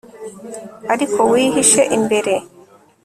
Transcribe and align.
ariko 0.93 1.19
wihishe 1.31 1.81
imbere 1.97 2.33